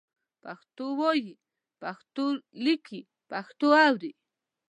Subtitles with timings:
[0.43, 1.27] پښتو وایئ،
[1.81, 2.25] پښتو
[2.63, 4.11] لیکئ، پښتو اورئ